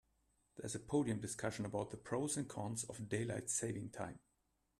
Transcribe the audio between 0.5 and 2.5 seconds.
There's a podium discussion about the pros and